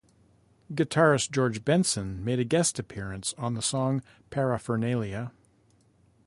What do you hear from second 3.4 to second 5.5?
the song "Paraphernalia".